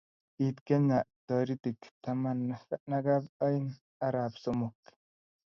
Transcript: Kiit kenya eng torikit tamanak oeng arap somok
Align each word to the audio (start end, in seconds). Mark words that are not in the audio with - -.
Kiit 0.35 0.57
kenya 0.67 0.99
eng 1.05 1.13
torikit 1.27 1.77
tamanak 2.03 3.21
oeng 3.45 3.67
arap 4.07 4.33
somok 4.43 4.79